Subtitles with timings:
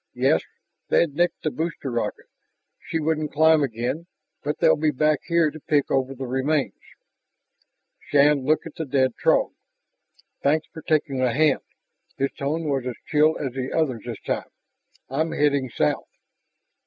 [0.15, 0.41] "Yes,
[0.89, 2.25] they'd nicked the booster rocket;
[2.79, 4.07] she wouldn't climb again.
[4.43, 6.73] But they'll be back here to pick over the remains."
[8.07, 9.53] Shann looked at the dead Throg.
[10.41, 11.61] "Thanks for taking a hand."
[12.17, 14.49] His tone was as chill as the other's this time.
[15.07, 16.09] "I'm heading south...."